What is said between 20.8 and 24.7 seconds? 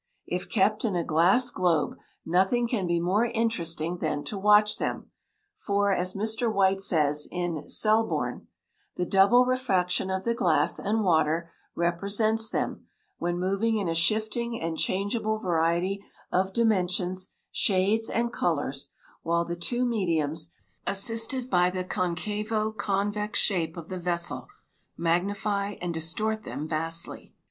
assisted by the concavo convex shape of the vessel,